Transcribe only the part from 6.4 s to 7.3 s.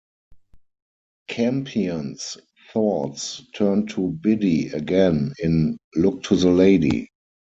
Lady".